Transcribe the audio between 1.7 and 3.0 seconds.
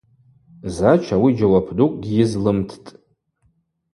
дукӏ гьйызлымттӏ.